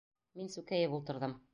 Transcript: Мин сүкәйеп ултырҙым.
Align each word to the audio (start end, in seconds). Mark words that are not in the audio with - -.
Мин 0.41 0.49
сүкәйеп 0.55 0.97
ултырҙым. 0.99 1.41